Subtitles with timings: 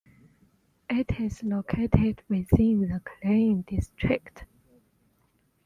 [0.89, 4.45] It is located within the Klang District.